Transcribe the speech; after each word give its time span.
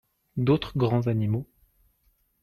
D'autres 0.35 0.75
grands 0.79 1.05
animaux. 1.05 1.47